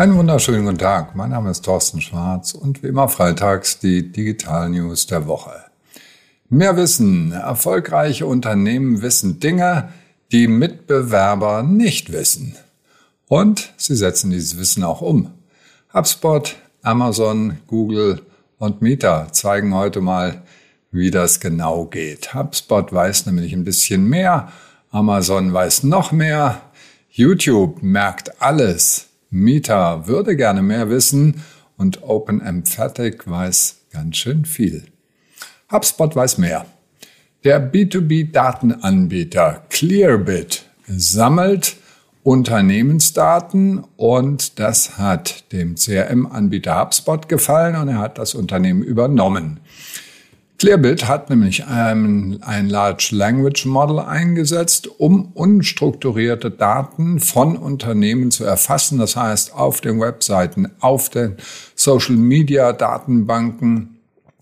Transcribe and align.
Einen 0.00 0.16
wunderschönen 0.16 0.64
guten 0.64 0.78
Tag. 0.78 1.14
Mein 1.14 1.28
Name 1.28 1.50
ist 1.50 1.62
Thorsten 1.62 2.00
Schwarz 2.00 2.54
und 2.54 2.82
wie 2.82 2.86
immer 2.86 3.10
freitags 3.10 3.80
die 3.80 4.10
Digital 4.10 4.70
News 4.70 5.06
der 5.06 5.26
Woche. 5.26 5.52
Mehr 6.48 6.78
Wissen. 6.78 7.32
Erfolgreiche 7.32 8.24
Unternehmen 8.24 9.02
wissen 9.02 9.40
Dinge, 9.40 9.90
die 10.32 10.48
Mitbewerber 10.48 11.62
nicht 11.62 12.12
wissen. 12.12 12.56
Und 13.28 13.74
sie 13.76 13.94
setzen 13.94 14.30
dieses 14.30 14.58
Wissen 14.58 14.84
auch 14.84 15.02
um. 15.02 15.32
HubSpot, 15.92 16.56
Amazon, 16.80 17.58
Google 17.66 18.22
und 18.56 18.80
Meta 18.80 19.30
zeigen 19.32 19.74
heute 19.74 20.00
mal, 20.00 20.40
wie 20.90 21.10
das 21.10 21.40
genau 21.40 21.84
geht. 21.84 22.32
HubSpot 22.32 22.90
weiß 22.90 23.26
nämlich 23.26 23.52
ein 23.52 23.64
bisschen 23.64 24.08
mehr, 24.08 24.50
Amazon 24.92 25.52
weiß 25.52 25.82
noch 25.82 26.10
mehr, 26.10 26.62
YouTube 27.10 27.82
merkt 27.82 28.40
alles, 28.40 29.09
Meta 29.30 30.06
würde 30.06 30.36
gerne 30.36 30.60
mehr 30.60 30.90
wissen 30.90 31.42
und 31.76 32.02
Open 32.02 32.40
Emphatic 32.40 33.30
weiß 33.30 33.76
ganz 33.92 34.16
schön 34.16 34.44
viel. 34.44 34.84
HubSpot 35.70 36.14
weiß 36.14 36.38
mehr. 36.38 36.66
Der 37.44 37.72
B2B-Datenanbieter 37.72 39.62
Clearbit 39.70 40.64
sammelt 40.86 41.76
Unternehmensdaten 42.22 43.84
und 43.96 44.58
das 44.58 44.98
hat 44.98 45.50
dem 45.52 45.76
CRM-Anbieter 45.76 46.78
HubSpot 46.78 47.28
gefallen 47.28 47.76
und 47.76 47.88
er 47.88 47.98
hat 47.98 48.18
das 48.18 48.34
Unternehmen 48.34 48.82
übernommen. 48.82 49.60
Clearbit 50.60 51.08
hat 51.08 51.30
nämlich 51.30 51.64
ein, 51.68 52.42
ein 52.42 52.68
Large 52.68 53.12
Language 53.12 53.64
Model 53.64 53.98
eingesetzt, 53.98 54.90
um 54.98 55.32
unstrukturierte 55.32 56.50
Daten 56.50 57.18
von 57.18 57.56
Unternehmen 57.56 58.30
zu 58.30 58.44
erfassen. 58.44 58.98
Das 58.98 59.16
heißt, 59.16 59.54
auf 59.54 59.80
den 59.80 59.98
Webseiten, 60.02 60.70
auf 60.80 61.08
den 61.08 61.38
Social 61.74 62.16
Media 62.16 62.74
Datenbanken, 62.74 64.00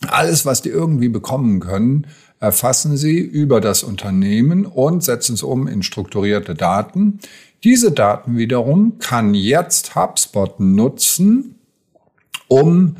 alles, 0.08 0.44
was 0.44 0.60
die 0.60 0.70
irgendwie 0.70 1.08
bekommen 1.08 1.60
können, 1.60 2.08
erfassen 2.40 2.96
sie 2.96 3.18
über 3.20 3.60
das 3.60 3.84
Unternehmen 3.84 4.66
und 4.66 5.04
setzen 5.04 5.34
es 5.34 5.44
um 5.44 5.68
in 5.68 5.84
strukturierte 5.84 6.56
Daten. 6.56 7.20
Diese 7.62 7.92
Daten 7.92 8.36
wiederum 8.36 8.98
kann 8.98 9.34
jetzt 9.34 9.94
HubSpot 9.94 10.58
nutzen, 10.58 11.60
um 12.48 12.96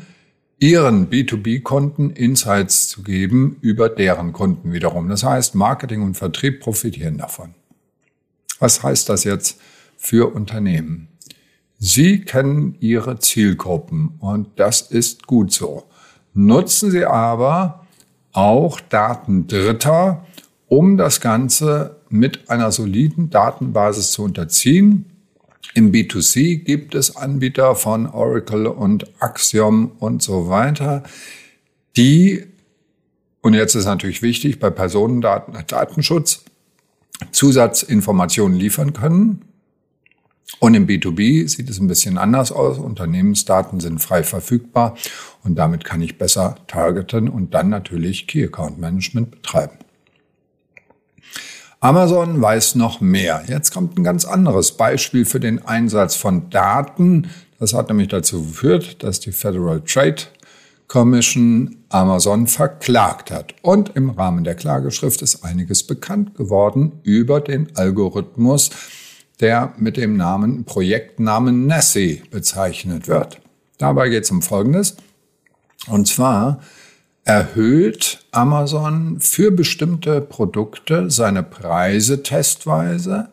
ihren 0.59 1.09
B2B-Kunden 1.09 2.11
Insights 2.11 2.89
zu 2.89 3.03
geben 3.03 3.57
über 3.61 3.89
deren 3.89 4.33
Kunden 4.33 4.73
wiederum. 4.73 5.07
Das 5.09 5.23
heißt, 5.23 5.55
Marketing 5.55 6.01
und 6.01 6.15
Vertrieb 6.15 6.59
profitieren 6.59 7.17
davon. 7.17 7.55
Was 8.59 8.83
heißt 8.83 9.07
das 9.07 9.23
jetzt 9.23 9.59
für 9.97 10.33
Unternehmen? 10.33 11.07
Sie 11.77 12.21
kennen 12.21 12.75
Ihre 12.81 13.19
Zielgruppen 13.19 14.15
und 14.19 14.59
das 14.59 14.81
ist 14.81 15.27
gut 15.27 15.53
so. 15.53 15.85
Nutzen 16.33 16.91
Sie 16.91 17.05
aber 17.05 17.85
auch 18.33 18.81
Daten 18.81 19.47
Dritter, 19.47 20.25
um 20.67 20.97
das 20.97 21.21
Ganze 21.21 22.01
mit 22.09 22.49
einer 22.49 22.73
soliden 22.73 23.29
Datenbasis 23.29 24.11
zu 24.11 24.23
unterziehen. 24.23 25.05
Im 25.75 25.91
B2C 25.91 26.63
gibt 26.63 26.95
es 26.95 27.15
Anbieter 27.15 27.75
von 27.75 28.07
Oracle 28.07 28.67
und 28.67 29.05
Axiom 29.21 29.91
und 29.99 30.21
so 30.23 30.49
weiter, 30.49 31.03
die, 31.95 32.45
und 33.41 33.53
jetzt 33.53 33.75
ist 33.75 33.85
natürlich 33.85 34.21
wichtig, 34.21 34.59
bei 34.59 34.69
Personendaten, 34.69 35.53
Datenschutz, 35.67 36.43
Zusatzinformationen 37.31 38.57
liefern 38.57 38.93
können. 38.93 39.41
Und 40.59 40.73
im 40.73 40.87
B2B 40.87 41.47
sieht 41.47 41.69
es 41.69 41.79
ein 41.79 41.87
bisschen 41.87 42.17
anders 42.17 42.51
aus. 42.51 42.79
Unternehmensdaten 42.79 43.79
sind 43.79 43.99
frei 43.99 44.23
verfügbar 44.23 44.97
und 45.43 45.55
damit 45.55 45.85
kann 45.85 46.01
ich 46.01 46.17
besser 46.17 46.55
targeten 46.67 47.29
und 47.29 47.53
dann 47.53 47.69
natürlich 47.69 48.27
Key 48.27 48.43
Account 48.45 48.79
Management 48.79 49.31
betreiben. 49.31 49.77
Amazon 51.81 52.41
weiß 52.41 52.75
noch 52.75 52.99
mehr. 52.99 53.43
Jetzt 53.47 53.73
kommt 53.73 53.97
ein 53.97 54.03
ganz 54.03 54.25
anderes 54.25 54.73
Beispiel 54.73 55.23
für 55.23 55.39
den 55.39 55.65
Einsatz 55.65 56.15
von 56.15 56.49
Daten. 56.49 57.29
Das 57.57 57.73
hat 57.73 57.87
nämlich 57.87 58.09
dazu 58.09 58.43
geführt, 58.43 59.01
dass 59.01 59.21
die 59.21 59.31
Federal 59.31 59.81
Trade 59.81 60.23
Commission 60.89 61.77
Amazon 61.87 62.47
verklagt 62.47 63.31
hat. 63.31 63.55
Und 63.61 63.95
im 63.95 64.09
Rahmen 64.09 64.43
der 64.43 64.55
Klageschrift 64.55 65.21
ist 65.21 65.45
einiges 65.45 65.83
bekannt 65.83 66.35
geworden 66.35 66.99
über 67.03 67.39
den 67.39 67.69
Algorithmus, 67.77 68.71
der 69.39 69.73
mit 69.77 69.95
dem 69.95 70.17
Namen 70.17 70.65
Projektnamen 70.65 71.65
Nessie 71.65 72.23
bezeichnet 72.29 73.07
wird. 73.07 73.39
Dabei 73.77 74.09
geht 74.09 74.25
es 74.25 74.31
um 74.31 74.41
Folgendes. 74.41 74.97
Und 75.87 76.09
zwar 76.09 76.59
erhöht 77.29 78.25
Amazon 78.31 79.19
für 79.19 79.51
bestimmte 79.51 80.19
Produkte 80.19 81.11
seine 81.11 81.43
Preise 81.43 82.23
testweise. 82.23 83.29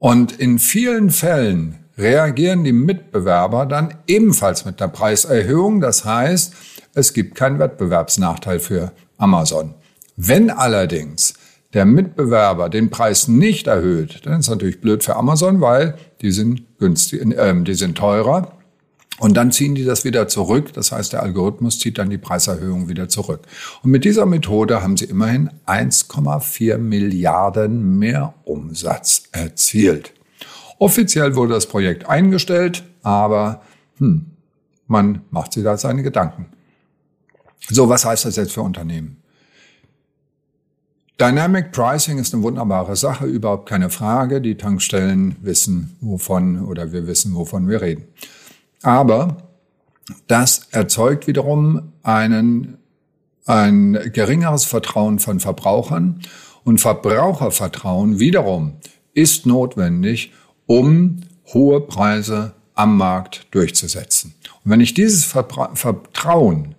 Und 0.00 0.32
in 0.32 0.58
vielen 0.58 1.10
Fällen 1.10 1.76
reagieren 1.96 2.64
die 2.64 2.72
Mitbewerber 2.72 3.66
dann 3.66 3.94
ebenfalls 4.08 4.64
mit 4.64 4.80
der 4.80 4.88
Preiserhöhung. 4.88 5.80
Das 5.80 6.04
heißt, 6.04 6.54
es 6.94 7.12
gibt 7.12 7.36
keinen 7.36 7.60
Wettbewerbsnachteil 7.60 8.58
für 8.58 8.90
Amazon. 9.16 9.74
Wenn 10.16 10.50
allerdings 10.50 11.34
der 11.74 11.84
Mitbewerber 11.84 12.68
den 12.68 12.90
Preis 12.90 13.28
nicht 13.28 13.68
erhöht, 13.68 14.26
dann 14.26 14.40
ist 14.40 14.46
es 14.46 14.50
natürlich 14.50 14.80
blöd 14.80 15.04
für 15.04 15.14
Amazon, 15.14 15.60
weil 15.60 15.94
die 16.20 16.32
sind 16.32 16.78
günstig, 16.80 17.22
äh, 17.30 17.62
die 17.62 17.74
sind 17.74 17.96
teurer 17.96 18.58
und 19.22 19.34
dann 19.34 19.52
ziehen 19.52 19.76
die 19.76 19.84
das 19.84 20.04
wieder 20.04 20.26
zurück. 20.26 20.72
Das 20.72 20.90
heißt, 20.90 21.12
der 21.12 21.22
Algorithmus 21.22 21.78
zieht 21.78 21.96
dann 21.96 22.10
die 22.10 22.18
Preiserhöhung 22.18 22.88
wieder 22.88 23.08
zurück. 23.08 23.42
Und 23.84 23.92
mit 23.92 24.04
dieser 24.04 24.26
Methode 24.26 24.82
haben 24.82 24.96
sie 24.96 25.04
immerhin 25.04 25.48
1,4 25.64 26.76
Milliarden 26.76 28.00
mehr 28.00 28.34
Umsatz 28.42 29.28
erzielt. 29.30 30.12
Offiziell 30.80 31.36
wurde 31.36 31.54
das 31.54 31.66
Projekt 31.66 32.08
eingestellt, 32.08 32.82
aber 33.04 33.62
hm, 33.98 34.26
man 34.88 35.20
macht 35.30 35.52
sich 35.52 35.62
da 35.62 35.76
seine 35.76 36.02
Gedanken. 36.02 36.46
So, 37.70 37.88
was 37.88 38.04
heißt 38.04 38.24
das 38.24 38.34
jetzt 38.34 38.50
für 38.50 38.62
Unternehmen? 38.62 39.18
Dynamic 41.20 41.70
Pricing 41.70 42.18
ist 42.18 42.34
eine 42.34 42.42
wunderbare 42.42 42.96
Sache, 42.96 43.26
überhaupt 43.26 43.68
keine 43.68 43.88
Frage. 43.88 44.40
Die 44.40 44.56
Tankstellen 44.56 45.36
wissen, 45.42 45.96
wovon 46.00 46.64
oder 46.64 46.90
wir 46.90 47.06
wissen, 47.06 47.36
wovon 47.36 47.68
wir 47.68 47.82
reden. 47.82 48.08
Aber 48.82 49.36
das 50.26 50.68
erzeugt 50.70 51.26
wiederum 51.26 51.92
einen, 52.02 52.78
ein 53.46 53.98
geringeres 54.12 54.64
Vertrauen 54.64 55.18
von 55.18 55.40
Verbrauchern 55.40 56.20
und 56.64 56.80
Verbrauchervertrauen 56.80 58.18
wiederum 58.18 58.74
ist 59.14 59.46
notwendig, 59.46 60.32
um 60.66 61.20
hohe 61.52 61.80
Preise 61.80 62.54
am 62.74 62.96
Markt 62.96 63.46
durchzusetzen. 63.50 64.34
Und 64.64 64.70
wenn 64.70 64.80
ich 64.80 64.94
dieses 64.94 65.24
Vertrauen 65.24 66.74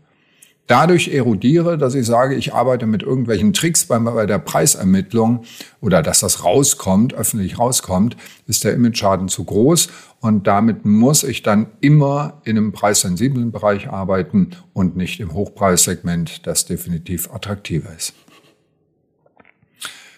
dadurch 0.68 1.10
erodiere, 1.10 1.78
dass 1.78 1.96
ich 1.96 2.06
sage, 2.06 2.36
ich 2.36 2.54
arbeite 2.54 2.86
mit 2.86 3.04
irgendwelchen 3.04 3.54
Tricks 3.54 3.86
bei, 3.86 4.00
bei 4.00 4.26
der 4.26 4.40
Preisermittlung 4.40 5.44
oder 5.82 6.02
dass 6.02 6.20
das 6.20 6.44
rauskommt, 6.44 7.14
öffentlich 7.14 7.60
rauskommt, 7.60 8.18
ist 8.48 8.64
der 8.64 8.74
Image-Schaden 8.74 9.28
zu 9.28 9.44
groß 9.44 9.90
und 10.20 10.48
damit 10.48 10.86
muss 10.86 11.24
ich 11.24 11.44
dann 11.44 11.68
immer 11.82 12.42
in 12.46 12.58
einem 12.58 12.72
preissensiblen 12.72 13.52
Bereich 13.52 13.90
arbeiten 13.90 14.52
und 14.74 14.96
nicht 14.96 15.20
im 15.20 15.34
Hochpreissegment, 15.34 16.48
das 16.48 16.66
definitiv 16.66 17.32
attraktiver 17.34 17.94
ist. 17.96 18.14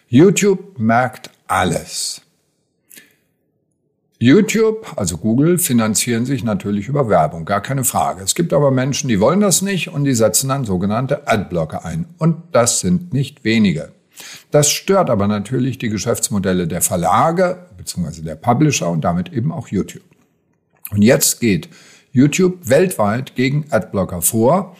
YouTube 0.08 0.78
merkt 0.78 1.32
alles. 1.48 2.25
YouTube, 4.18 4.94
also 4.96 5.18
Google, 5.18 5.58
finanzieren 5.58 6.26
sich 6.26 6.44
natürlich 6.44 6.88
über 6.88 7.10
Werbung, 7.10 7.44
gar 7.44 7.62
keine 7.62 7.84
Frage. 7.84 8.24
Es 8.24 8.34
gibt 8.34 8.54
aber 8.54 8.72
Menschen, 8.72 9.10
die 9.10 9.20
wollen 9.20 9.42
das 9.42 9.62
nicht 9.62 9.90
und 9.90 10.06
die 10.06 10.14
setzen 10.14 10.50
dann 10.50 10.64
sogenannte 10.64 11.28
Adblocker 11.28 11.84
ein. 11.84 12.06
Und 12.18 12.38
das 12.54 12.80
sind 12.80 13.14
nicht 13.14 13.44
wenige. 13.44 13.92
Das 14.52 14.72
stört 14.72 15.10
aber 15.10 15.28
natürlich 15.28 15.78
die 15.78 15.90
Geschäftsmodelle 15.90 16.68
der 16.68 16.82
Verlage 16.82 17.68
bzw. 17.78 18.22
der 18.22 18.36
Publisher 18.36 18.90
und 18.90 19.02
damit 19.02 19.34
eben 19.34 19.52
auch 19.52 19.68
YouTube. 19.68 20.04
Und 20.92 21.02
jetzt 21.02 21.42
geht 21.42 21.70
YouTube 22.14 22.70
weltweit 22.70 23.36
gegen 23.36 23.66
Adblocker 23.72 24.22
vor, 24.22 24.78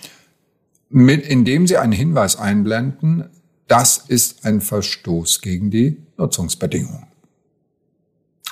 mit, 0.90 1.28
indem 1.28 1.68
sie 1.68 1.78
einen 1.78 1.92
Hinweis 1.92 2.38
einblenden, 2.38 3.26
das 3.68 3.98
ist 3.98 4.46
ein 4.46 4.62
Verstoß 4.62 5.42
gegen 5.42 5.72
die 5.72 5.98
Nutzungsbedingungen. 6.18 7.08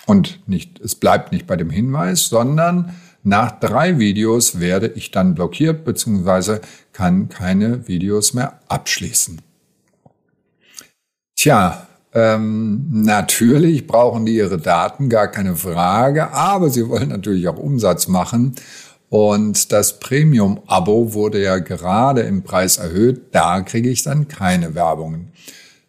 Und 0.05 0.47
nicht, 0.47 0.79
es 0.79 0.95
bleibt 0.95 1.31
nicht 1.31 1.47
bei 1.47 1.55
dem 1.55 1.69
Hinweis, 1.69 2.25
sondern 2.25 2.93
nach 3.23 3.59
drei 3.59 3.99
Videos 3.99 4.59
werde 4.59 4.87
ich 4.87 5.11
dann 5.11 5.33
blockiert 5.35 5.85
bzw. 5.85 6.59
kann 6.91 7.29
keine 7.29 7.87
Videos 7.87 8.33
mehr 8.33 8.59
abschließen. 8.67 9.41
Tja, 11.35 11.87
Ähm, 12.15 12.89
natürlich 12.91 13.87
brauchen 13.87 14.27
die 14.27 14.35
ihre 14.35 14.59
Daten, 14.59 15.09
gar 15.09 15.29
keine 15.29 15.55
Frage, 15.55 16.31
aber 16.31 16.69
sie 16.69 16.87
wollen 16.87 17.09
natürlich 17.09 17.47
auch 17.47 17.57
Umsatz 17.57 18.07
machen. 18.07 18.53
Und 19.09 19.71
das 19.71 19.99
Premium-Abo 19.99 21.13
wurde 21.15 21.41
ja 21.41 21.57
gerade 21.57 22.21
im 22.21 22.43
Preis 22.43 22.77
erhöht. 22.77 23.33
Da 23.33 23.61
kriege 23.61 23.89
ich 23.89 24.03
dann 24.03 24.27
keine 24.27 24.75
Werbungen. 24.75 25.31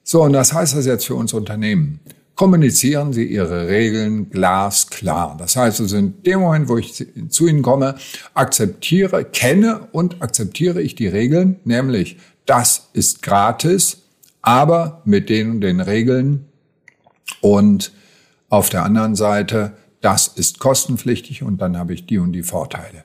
So, 0.03 0.23
und 0.23 0.33
das 0.33 0.55
heißt 0.55 0.75
das 0.75 0.87
jetzt 0.87 1.05
für 1.07 1.15
uns 1.15 1.35
Unternehmen? 1.35 2.01
Kommunizieren 2.35 3.13
Sie 3.13 3.25
Ihre 3.25 3.69
Regeln 3.69 4.29
glasklar. 4.29 5.37
Das 5.39 5.55
heißt 5.55 5.81
also 5.81 5.97
in 5.97 6.21
dem 6.25 6.41
Moment, 6.41 6.69
wo 6.69 6.79
ich 6.79 7.07
zu 7.29 7.47
Ihnen 7.47 7.63
komme, 7.63 7.95
akzeptiere, 8.35 9.25
kenne 9.25 9.89
und 9.93 10.21
akzeptiere 10.21 10.83
ich 10.83 10.97
die 10.97 11.07
Regeln, 11.07 11.61
nämlich 11.65 12.17
das 12.45 12.89
ist 12.93 13.23
gratis, 13.23 14.03
aber 14.43 15.03
mit 15.05 15.29
den 15.29 15.53
und 15.53 15.61
den 15.61 15.81
Regeln. 15.81 16.47
Und 17.41 17.93
auf 18.49 18.69
der 18.69 18.83
anderen 18.85 19.15
Seite, 19.15 19.77
das 20.01 20.27
ist 20.27 20.59
kostenpflichtig 20.59 21.43
und 21.43 21.63
dann 21.63 21.79
habe 21.79 21.95
ich 21.95 22.05
die 22.05 22.19
und 22.19 22.33
die 22.33 22.43
Vorteile. 22.43 23.05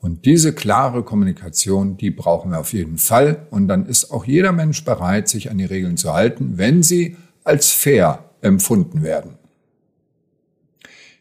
Und 0.00 0.24
diese 0.24 0.54
klare 0.54 1.02
Kommunikation, 1.02 1.96
die 1.96 2.10
brauchen 2.10 2.52
wir 2.52 2.60
auf 2.60 2.72
jeden 2.72 2.98
Fall. 2.98 3.46
Und 3.50 3.66
dann 3.66 3.86
ist 3.86 4.12
auch 4.12 4.24
jeder 4.24 4.52
Mensch 4.52 4.84
bereit, 4.84 5.28
sich 5.28 5.50
an 5.50 5.58
die 5.58 5.64
Regeln 5.64 5.96
zu 5.96 6.14
halten, 6.14 6.52
wenn 6.56 6.84
sie 6.84 7.16
als 7.42 7.70
fair 7.70 8.27
empfunden 8.40 9.02
werden. 9.02 9.34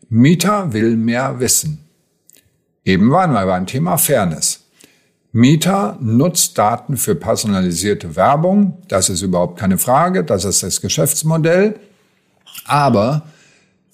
Mieter 0.09 0.73
will 0.73 0.95
mehr 0.95 1.39
wissen. 1.39 1.85
Eben 2.85 3.11
waren 3.11 3.33
wir 3.33 3.45
beim 3.45 3.65
Thema 3.65 3.97
Fairness. 3.97 4.63
Mieter 5.33 5.97
nutzt 5.99 6.57
Daten 6.57 6.95
für 6.95 7.15
personalisierte 7.15 8.15
Werbung. 8.15 8.81
Das 8.87 9.09
ist 9.09 9.21
überhaupt 9.21 9.59
keine 9.59 9.77
Frage. 9.77 10.23
Das 10.23 10.45
ist 10.45 10.63
das 10.63 10.81
Geschäftsmodell. 10.81 11.79
Aber 12.65 13.23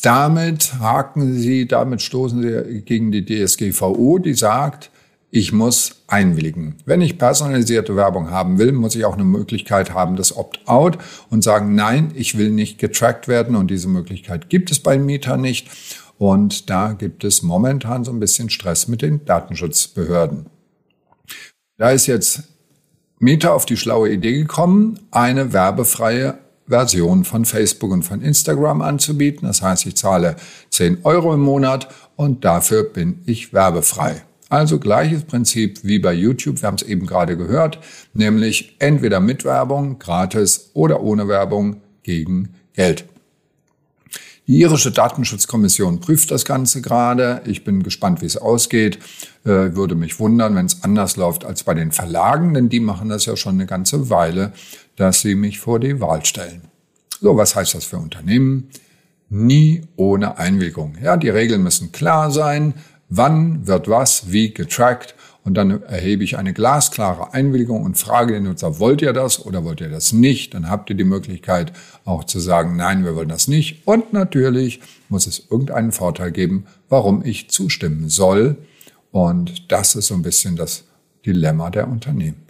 damit 0.01 0.75
haken 0.79 1.33
Sie, 1.33 1.67
damit 1.67 2.01
stoßen 2.01 2.41
Sie 2.41 2.81
gegen 2.81 3.11
die 3.11 3.25
DSGVO, 3.25 4.19
die 4.19 4.35
sagt, 4.35 4.91
ich 5.35 5.51
muss 5.51 6.03
einwilligen. 6.05 6.75
Wenn 6.85 7.01
ich 7.01 7.17
personalisierte 7.17 7.95
Werbung 7.95 8.29
haben 8.29 8.59
will, 8.59 8.71
muss 8.71 8.93
ich 8.93 9.03
auch 9.03 9.15
eine 9.15 9.23
Möglichkeit 9.23 9.91
haben, 9.91 10.15
das 10.15 10.37
Opt-out 10.37 10.99
und 11.31 11.43
sagen, 11.43 11.73
nein, 11.73 12.11
ich 12.13 12.37
will 12.37 12.51
nicht 12.51 12.77
getrackt 12.77 13.27
werden 13.27 13.55
und 13.55 13.71
diese 13.71 13.87
Möglichkeit 13.87 14.51
gibt 14.51 14.69
es 14.69 14.79
bei 14.79 14.99
Mieter 14.99 15.37
nicht. 15.37 15.71
Und 16.19 16.69
da 16.69 16.93
gibt 16.93 17.23
es 17.23 17.41
momentan 17.41 18.03
so 18.03 18.11
ein 18.11 18.19
bisschen 18.19 18.51
Stress 18.51 18.87
mit 18.87 19.01
den 19.01 19.25
Datenschutzbehörden. 19.25 20.45
Da 21.77 21.89
ist 21.89 22.05
jetzt 22.05 22.43
Meta 23.17 23.53
auf 23.53 23.65
die 23.65 23.77
schlaue 23.77 24.11
Idee 24.11 24.33
gekommen, 24.33 24.99
eine 25.09 25.51
werbefreie 25.51 26.37
Version 26.67 27.23
von 27.23 27.45
Facebook 27.45 27.91
und 27.91 28.03
von 28.03 28.21
Instagram 28.21 28.83
anzubieten. 28.83 29.47
Das 29.47 29.63
heißt, 29.63 29.87
ich 29.87 29.97
zahle 29.97 30.35
10 30.69 30.99
Euro 31.05 31.33
im 31.33 31.41
Monat 31.41 31.87
und 32.15 32.45
dafür 32.45 32.83
bin 32.83 33.23
ich 33.25 33.51
werbefrei. 33.51 34.21
Also 34.49 34.79
gleiches 34.79 35.23
Prinzip 35.23 35.79
wie 35.83 35.99
bei 35.99 36.13
YouTube, 36.13 36.61
wir 36.61 36.67
haben 36.67 36.75
es 36.75 36.83
eben 36.83 37.05
gerade 37.05 37.37
gehört, 37.37 37.79
nämlich 38.13 38.75
entweder 38.79 39.19
mit 39.19 39.45
Werbung, 39.45 39.99
gratis 39.99 40.69
oder 40.73 41.01
ohne 41.01 41.27
Werbung 41.27 41.81
gegen 42.03 42.55
Geld. 42.73 43.05
Die 44.45 44.59
irische 44.59 44.91
Datenschutzkommission 44.91 46.01
prüft 46.01 46.29
das 46.29 46.43
Ganze 46.43 46.81
gerade. 46.81 47.41
Ich 47.45 47.63
bin 47.63 47.81
gespannt, 47.81 48.21
wie 48.21 48.25
es 48.25 48.35
ausgeht. 48.35 48.99
Äh, 49.45 49.73
würde 49.73 49.95
mich 49.95 50.19
wundern, 50.19 50.55
wenn 50.55 50.65
es 50.65 50.83
anders 50.83 51.15
läuft 51.15 51.45
als 51.45 51.63
bei 51.63 51.73
den 51.73 51.93
Verlagen, 51.93 52.53
denn 52.53 52.67
die 52.67 52.81
machen 52.81 53.07
das 53.07 53.25
ja 53.25 53.37
schon 53.37 53.53
eine 53.53 53.67
ganze 53.67 54.09
Weile, 54.09 54.51
dass 54.97 55.21
sie 55.21 55.35
mich 55.35 55.61
vor 55.61 55.79
die 55.79 56.01
Wahl 56.01 56.25
stellen. 56.25 56.63
So, 57.21 57.37
was 57.37 57.55
heißt 57.55 57.73
das 57.73 57.85
für 57.85 57.97
Unternehmen? 57.97 58.67
Nie 59.29 59.83
ohne 59.95 60.37
Einwilligung. 60.37 60.97
Ja, 61.01 61.15
die 61.15 61.29
Regeln 61.29 61.63
müssen 61.63 61.93
klar 61.93 62.29
sein. 62.29 62.73
Wann 63.15 63.67
wird 63.67 63.87
was 63.87 64.31
wie 64.31 64.53
getrackt? 64.53 65.15
und 65.43 65.55
dann 65.55 65.83
erhebe 65.83 66.23
ich 66.23 66.37
eine 66.37 66.53
glasklare 66.53 67.33
Einwilligung 67.33 67.83
und 67.83 67.97
frage 67.97 68.33
den 68.33 68.43
Nutzer, 68.43 68.79
wollt 68.79 69.01
ihr 69.01 69.11
das 69.11 69.45
oder 69.45 69.65
wollt 69.65 69.81
ihr 69.81 69.89
das 69.89 70.13
nicht? 70.13 70.53
Dann 70.53 70.69
habt 70.69 70.89
ihr 70.89 70.95
die 70.95 71.03
Möglichkeit 71.03 71.73
auch 72.05 72.23
zu 72.23 72.39
sagen, 72.39 72.77
nein, 72.77 73.03
wir 73.03 73.15
wollen 73.15 73.29
das 73.29 73.49
nicht. 73.49 73.85
Und 73.85 74.13
natürlich 74.13 74.79
muss 75.09 75.27
es 75.27 75.47
irgendeinen 75.49 75.91
Vorteil 75.91 76.31
geben, 76.31 76.65
warum 76.87 77.25
ich 77.25 77.49
zustimmen 77.49 78.07
soll. 78.07 78.57
Und 79.11 79.71
das 79.71 79.95
ist 79.95 80.07
so 80.07 80.13
ein 80.13 80.21
bisschen 80.21 80.55
das 80.55 80.85
Dilemma 81.25 81.69
der 81.69 81.89
Unternehmen. 81.89 82.41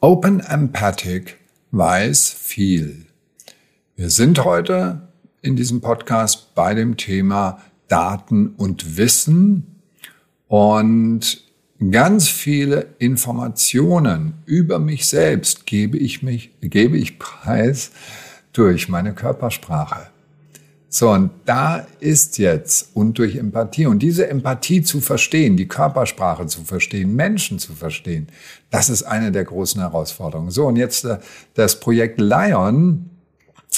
Open 0.00 0.40
Empathic 0.40 1.38
weiß 1.70 2.36
viel. 2.38 3.06
Wir 3.96 4.10
sind 4.10 4.44
heute 4.44 5.08
in 5.40 5.56
diesem 5.56 5.80
Podcast 5.80 6.54
bei 6.54 6.74
dem 6.74 6.96
Thema 6.98 7.62
Daten 7.88 8.48
und 8.56 8.96
Wissen 8.96 9.80
und 10.46 11.42
ganz 11.90 12.28
viele 12.28 12.94
Informationen 12.98 14.34
über 14.46 14.78
mich 14.78 15.06
selbst 15.06 15.66
gebe 15.66 15.96
ich 15.96 16.22
mich, 16.22 16.50
gebe 16.60 16.98
ich 16.98 17.18
preis 17.18 17.90
durch 18.52 18.88
meine 18.88 19.14
Körpersprache. 19.14 20.08
So, 20.90 21.10
und 21.10 21.30
da 21.44 21.86
ist 22.00 22.38
jetzt 22.38 22.90
und 22.94 23.18
durch 23.18 23.36
Empathie 23.36 23.86
und 23.86 23.98
diese 23.98 24.28
Empathie 24.28 24.82
zu 24.82 25.02
verstehen, 25.02 25.58
die 25.58 25.68
Körpersprache 25.68 26.46
zu 26.46 26.64
verstehen, 26.64 27.14
Menschen 27.14 27.58
zu 27.58 27.74
verstehen, 27.74 28.28
das 28.70 28.88
ist 28.88 29.02
eine 29.02 29.30
der 29.30 29.44
großen 29.44 29.82
Herausforderungen. 29.82 30.50
So, 30.50 30.66
und 30.66 30.76
jetzt 30.76 31.04
äh, 31.04 31.18
das 31.52 31.78
Projekt 31.78 32.20
Lion 32.20 33.10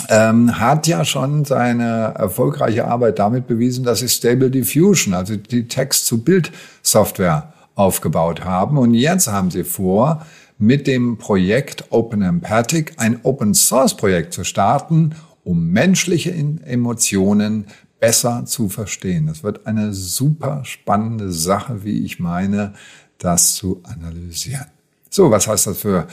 ähm, 0.09 0.59
hat 0.59 0.87
ja 0.87 1.05
schon 1.05 1.45
seine 1.45 2.15
erfolgreiche 2.17 2.87
Arbeit 2.87 3.19
damit 3.19 3.47
bewiesen, 3.47 3.85
dass 3.85 4.01
sie 4.01 4.09
Stable 4.09 4.51
Diffusion, 4.51 5.15
also 5.15 5.37
die 5.37 5.69
Text-zu-Bild-Software 5.69 7.53
aufgebaut 7.75 8.45
haben. 8.45 8.79
Und 8.79 8.95
jetzt 8.95 9.29
haben 9.29 9.51
sie 9.51 9.65
vor, 9.65 10.27
mit 10.59 10.87
dem 10.87 11.17
Projekt 11.17 11.85
Open 11.91 12.23
Empathic 12.23 12.93
ein 12.99 13.21
Open 13.23 13.55
Source 13.55 13.97
Projekt 13.97 14.35
zu 14.35 14.45
starten, 14.45 15.15
um 15.43 15.69
menschliche 15.69 16.33
Emotionen 16.33 17.67
besser 17.99 18.45
zu 18.47 18.69
verstehen. 18.69 19.27
Das 19.27 19.43
wird 19.43 19.67
eine 19.67 19.93
super 19.93 20.65
spannende 20.65 21.33
Sache, 21.33 21.85
wie 21.85 22.05
ich 22.05 22.19
meine, 22.19 22.75
das 23.19 23.55
zu 23.55 23.81
analysieren. 23.85 24.67
So, 25.09 25.31
was 25.31 25.49
heißt 25.49 25.67
das 25.67 25.79
für 25.79 26.07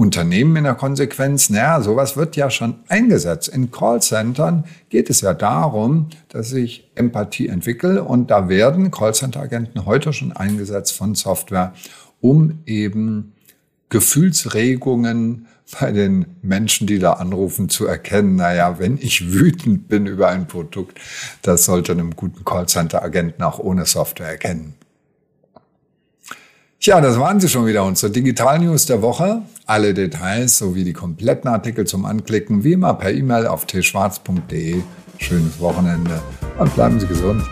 Unternehmen 0.00 0.56
in 0.56 0.64
der 0.64 0.76
Konsequenz, 0.76 1.50
naja, 1.50 1.82
sowas 1.82 2.16
wird 2.16 2.34
ja 2.34 2.48
schon 2.48 2.76
eingesetzt. 2.88 3.48
In 3.48 3.70
Callcentern 3.70 4.64
geht 4.88 5.10
es 5.10 5.20
ja 5.20 5.34
darum, 5.34 6.08
dass 6.30 6.54
ich 6.54 6.90
Empathie 6.94 7.48
entwickle 7.48 8.02
und 8.02 8.30
da 8.30 8.48
werden 8.48 8.90
Callcenter-Agenten 8.90 9.84
heute 9.84 10.14
schon 10.14 10.32
eingesetzt 10.32 10.96
von 10.96 11.14
Software, 11.14 11.74
um 12.22 12.60
eben 12.64 13.34
Gefühlsregungen 13.90 15.48
bei 15.78 15.92
den 15.92 16.24
Menschen, 16.40 16.86
die 16.86 16.98
da 16.98 17.12
anrufen, 17.12 17.68
zu 17.68 17.86
erkennen, 17.86 18.36
naja, 18.36 18.78
wenn 18.78 18.96
ich 18.96 19.34
wütend 19.34 19.88
bin 19.88 20.06
über 20.06 20.28
ein 20.28 20.46
Produkt, 20.46 20.98
das 21.42 21.66
sollte 21.66 21.92
einem 21.92 22.16
guten 22.16 22.42
Callcenter-Agenten 22.46 23.42
auch 23.42 23.58
ohne 23.58 23.84
Software 23.84 24.30
erkennen. 24.30 24.79
Tja, 26.80 26.98
das 27.02 27.18
waren 27.20 27.38
sie 27.40 27.48
schon 27.50 27.66
wieder, 27.66 27.84
unsere 27.84 28.10
Digital 28.10 28.58
News 28.58 28.86
der 28.86 29.02
Woche. 29.02 29.42
Alle 29.66 29.92
Details 29.92 30.56
sowie 30.56 30.82
die 30.82 30.94
kompletten 30.94 31.50
Artikel 31.50 31.86
zum 31.86 32.06
Anklicken 32.06 32.64
wie 32.64 32.72
immer 32.72 32.94
per 32.94 33.12
E-Mail 33.12 33.46
auf 33.48 33.66
tschwarz.de. 33.66 34.80
Schönes 35.18 35.60
Wochenende 35.60 36.22
und 36.58 36.74
bleiben 36.74 36.98
Sie 36.98 37.06
gesund. 37.06 37.42